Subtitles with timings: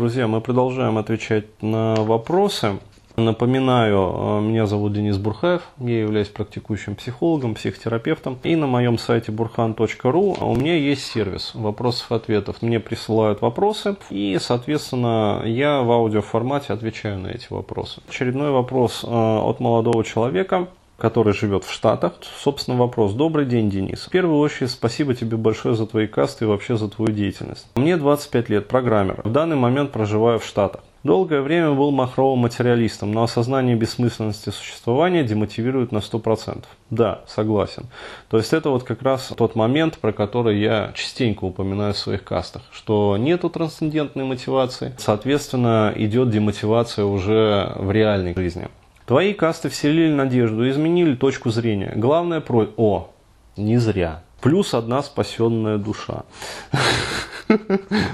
[0.00, 2.78] друзья, мы продолжаем отвечать на вопросы.
[3.16, 8.38] Напоминаю, э, меня зовут Денис Бурхаев, я являюсь практикующим психологом, психотерапевтом.
[8.42, 12.62] И на моем сайте burhan.ru у меня есть сервис вопросов-ответов.
[12.62, 18.00] Мне присылают вопросы, и, соответственно, я в аудиоформате отвечаю на эти вопросы.
[18.08, 20.68] Очередной вопрос э, от молодого человека
[21.00, 22.12] который живет в Штатах.
[22.38, 23.14] Собственно, вопрос.
[23.14, 24.02] Добрый день, Денис.
[24.02, 27.66] В первую очередь, спасибо тебе большое за твои касты и вообще за твою деятельность.
[27.74, 29.22] Мне 25 лет, программер.
[29.24, 30.82] В данный момент проживаю в Штатах.
[31.02, 36.64] Долгое время был махровым материалистом, но осознание бессмысленности существования демотивирует на 100%.
[36.90, 37.86] Да, согласен.
[38.28, 42.22] То есть это вот как раз тот момент, про который я частенько упоминаю в своих
[42.22, 48.68] кастах, что нету трансцендентной мотивации, соответственно, идет демотивация уже в реальной жизни.
[49.10, 51.92] Твои касты вселили надежду, изменили точку зрения.
[51.96, 52.68] Главное про...
[52.76, 53.10] О,
[53.56, 54.22] не зря.
[54.40, 56.22] Плюс одна спасенная душа.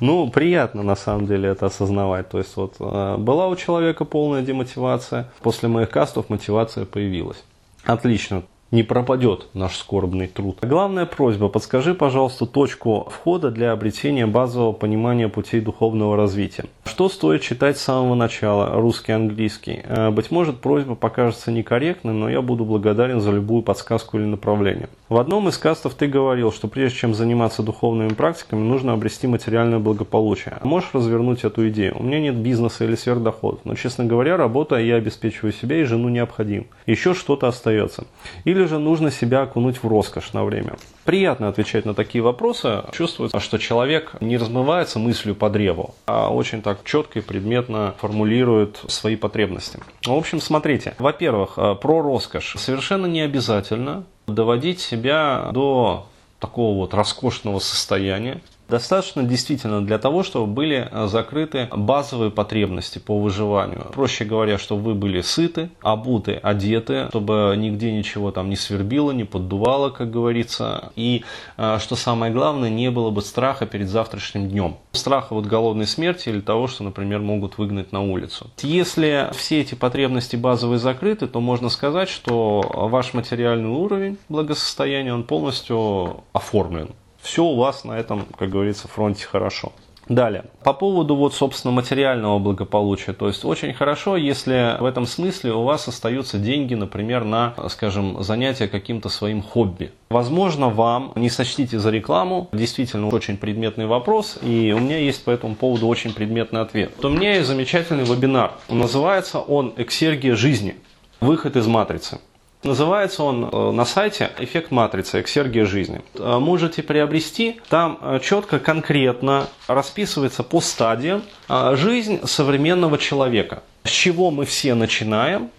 [0.00, 2.28] Ну, приятно на самом деле это осознавать.
[2.28, 7.40] То есть вот э, была у человека полная демотивация, после моих кастов мотивация появилась.
[7.84, 10.58] Отлично не пропадет наш скорбный труд.
[10.62, 16.64] Главная просьба, подскажи, пожалуйста, точку входа для обретения базового понимания путей духовного развития.
[16.84, 19.80] Что стоит читать с самого начала, русский, английский?
[19.84, 24.88] Э, быть может, просьба покажется некорректной, но я буду благодарен за любую подсказку или направление.
[25.08, 29.78] В одном из кастов ты говорил, что прежде чем заниматься духовными практиками, нужно обрести материальное
[29.78, 30.58] благополучие.
[30.62, 31.96] Можешь развернуть эту идею?
[31.98, 36.08] У меня нет бизнеса или сверхдоходов, но, честно говоря, работая, я обеспечиваю себя и жену
[36.08, 36.66] необходим.
[36.86, 38.04] Еще что-то остается.
[38.44, 40.74] Или или же нужно себя окунуть в роскошь на время?
[41.04, 42.82] Приятно отвечать на такие вопросы.
[42.92, 48.80] Чувствуется, что человек не размывается мыслью по древу, а очень так четко и предметно формулирует
[48.88, 49.80] свои потребности.
[50.04, 50.94] В общем, смотрите.
[50.98, 52.54] Во-первых, э, про роскошь.
[52.58, 56.06] Совершенно не обязательно доводить себя до
[56.38, 63.18] такого вот роскошного состояния, достаточно действительно для того, чтобы были э, закрыты базовые потребности по
[63.18, 63.86] выживанию.
[63.92, 69.24] Проще говоря, чтобы вы были сыты, обуты, одеты, чтобы нигде ничего там не свербило, не
[69.24, 70.92] поддувало, как говорится.
[70.96, 71.24] И,
[71.58, 74.76] э, что самое главное, не было бы страха перед завтрашним днем.
[74.92, 78.46] Страха вот голодной смерти или того, что, например, могут выгнать на улицу.
[78.62, 85.24] Если все эти потребности базовые закрыты, то можно сказать, что ваш материальный уровень благосостояния, он
[85.24, 86.90] полностью оформлен
[87.22, 89.72] все у вас на этом, как говорится, фронте хорошо.
[90.10, 93.12] Далее, по поводу вот, собственно, материального благополучия.
[93.12, 98.20] То есть очень хорошо, если в этом смысле у вас остаются деньги, например, на, скажем,
[98.20, 99.92] занятие каким-то своим хобби.
[100.08, 105.30] Возможно, вам, не сочтите за рекламу, действительно очень предметный вопрос, и у меня есть по
[105.30, 106.92] этому поводу очень предметный ответ.
[106.96, 108.54] Вот у меня есть замечательный вебинар.
[108.68, 110.74] Называется он «Эксергия жизни.
[111.20, 112.18] Выход из матрицы».
[112.62, 115.20] Называется он э, на сайте «Эффект матрицы.
[115.20, 116.02] Эксергия жизни».
[116.14, 117.58] Э, можете приобрести.
[117.70, 123.62] Там э, четко, конкретно расписывается по стадиям жизнь современного человека.
[123.84, 125.50] С чего мы все начинаем,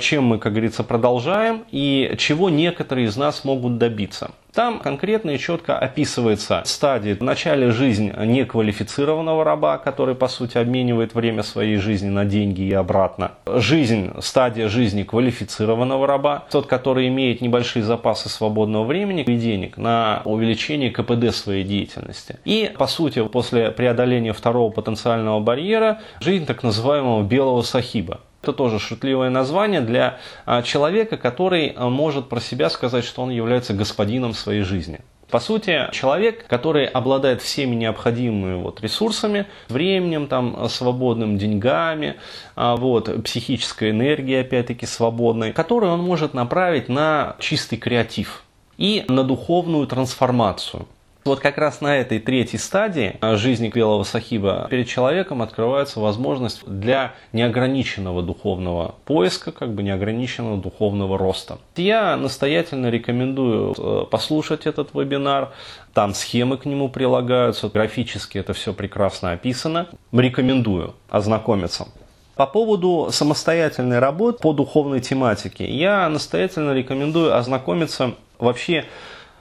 [0.00, 4.32] чем мы, как говорится, продолжаем и чего некоторые из нас могут добиться.
[4.52, 11.14] Там конкретно и четко описывается стадия в начале жизни неквалифицированного раба, который, по сути, обменивает
[11.14, 13.32] время своей жизни на деньги и обратно.
[13.46, 20.22] Жизнь, стадия жизни квалифицированного раба, тот, который имеет небольшие запасы свободного времени и денег на
[20.24, 22.38] увеличение КПД своей деятельности.
[22.44, 28.20] И, по сути, после преодоления второго потенциального барьера, жизнь так называемого белого сахиба.
[28.42, 33.30] Это тоже шутливое название для а, человека, который а, может про себя сказать, что он
[33.30, 35.00] является господином своей жизни.
[35.30, 42.16] По сути, человек, который обладает всеми необходимыми вот ресурсами, временем, там, свободным деньгами,
[42.56, 48.42] а, вот, психической энергией, опять-таки, свободной, которую он может направить на чистый креатив
[48.76, 50.86] и на духовную трансформацию.
[51.24, 57.12] Вот как раз на этой третьей стадии жизни Белого Сахиба перед человеком открывается возможность для
[57.32, 61.58] неограниченного духовного поиска, как бы неограниченного духовного роста.
[61.76, 65.50] Я настоятельно рекомендую э, послушать этот вебинар.
[65.92, 69.88] Там схемы к нему прилагаются, графически это все прекрасно описано.
[70.12, 71.88] Рекомендую ознакомиться.
[72.36, 78.86] По поводу самостоятельной работы по духовной тематике, я настоятельно рекомендую ознакомиться вообще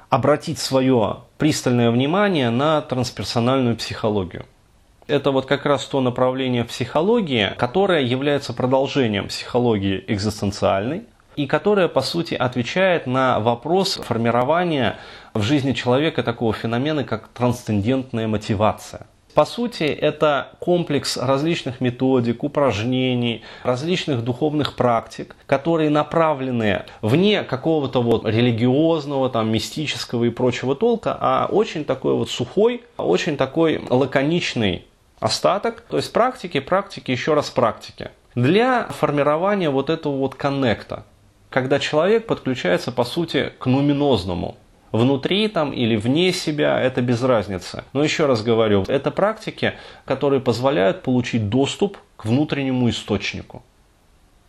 [0.09, 4.45] обратить свое пристальное внимание на трансперсональную психологию.
[5.07, 11.03] Это вот как раз то направление психологии, которое является продолжением психологии экзистенциальной,
[11.35, 14.97] и которая, по сути, отвечает на вопрос формирования
[15.33, 23.43] в жизни человека такого феномена, как трансцендентная мотивация– по сути, это комплекс различных методик, упражнений,
[23.63, 31.47] различных духовных практик, которые направлены вне какого-то вот религиозного, там, мистического и прочего толка, а
[31.49, 34.85] очень такой вот сухой, очень такой лаконичный
[35.19, 38.09] остаток, то есть практики, практики, еще раз практики.
[38.35, 41.03] Для формирования вот этого вот коннекта,
[41.49, 44.57] когда человек подключается, по сути, к нуминозному,
[44.91, 47.83] внутри там или вне себя, это без разницы.
[47.93, 49.73] Но еще раз говорю, это практики,
[50.05, 53.63] которые позволяют получить доступ к внутреннему источнику.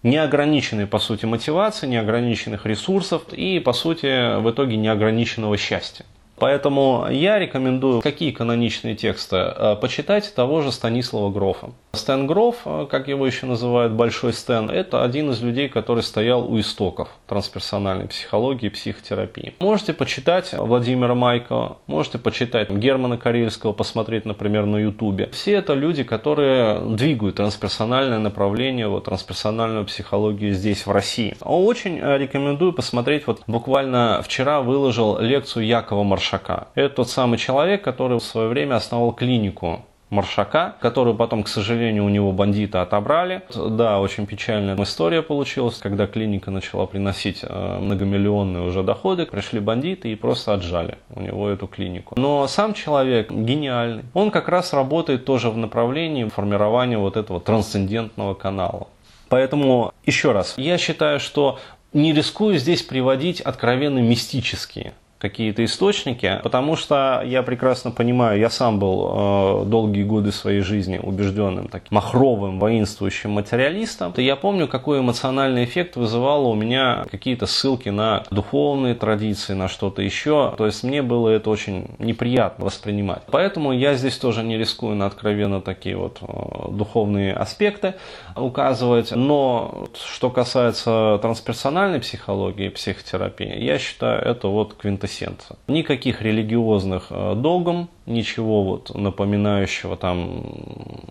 [0.03, 6.07] Неограниченной, по сути, мотивации, неограниченных ресурсов и, по сути, в итоге неограниченного счастья.
[6.41, 11.69] Поэтому я рекомендую, какие каноничные тексты, э, почитать того же Станислава Грофа.
[11.93, 16.51] Стэн Гроф, э, как его еще называют, Большой Стэн, это один из людей, который стоял
[16.51, 19.53] у истоков трансперсональной психологии и психотерапии.
[19.61, 25.29] Можете почитать Владимира Майкова, можете почитать Германа Карельского, посмотреть, например, на Ютубе.
[25.33, 31.37] Все это люди, которые двигают трансперсональное направление, вот, трансперсональную психологию здесь, в России.
[31.43, 36.69] Очень э, рекомендую посмотреть, вот буквально вчера выложил лекцию Якова Маршала Маршака.
[36.75, 42.05] Это тот самый человек, который в свое время основал клинику Маршака, которую потом, к сожалению,
[42.05, 43.43] у него бандиты отобрали.
[43.55, 50.11] Да, очень печальная история получилась, когда клиника начала приносить э, многомиллионные уже доходы, пришли бандиты
[50.11, 52.15] и просто отжали у него эту клинику.
[52.17, 54.05] Но сам человек гениальный.
[54.15, 58.89] Он как раз работает тоже в направлении формирования вот этого трансцендентного канала.
[59.29, 61.61] Поэтому, еще раз, я считаю, что
[61.93, 68.79] не рискую здесь приводить откровенно мистические какие-то источники, потому что я прекрасно понимаю, я сам
[68.79, 74.15] был э, долгие годы своей жизни убежденным таким махровым, воинствующим материалистом.
[74.17, 79.69] И я помню, какой эмоциональный эффект вызывало у меня какие-то ссылки на духовные традиции, на
[79.69, 80.55] что-то еще.
[80.57, 83.23] То есть мне было это очень неприятно воспринимать.
[83.31, 87.95] Поэтому я здесь тоже не рискую на откровенно такие вот э, духовные аспекты
[88.37, 89.11] указывать.
[89.11, 95.57] Но что касается трансперсональной психологии, психотерапии, я считаю, это вот квинтэссенция эссенция.
[95.69, 100.45] Никаких религиозных э, догм, ничего вот напоминающего там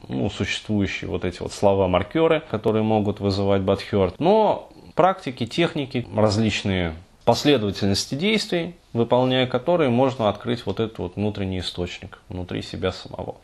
[0.07, 4.19] ну, существующие вот эти вот слова-маркеры, которые могут вызывать бадхерт.
[4.19, 12.19] Но практики, техники, различные последовательности действий, выполняя которые можно открыть вот этот вот внутренний источник
[12.27, 13.35] внутри себя самого.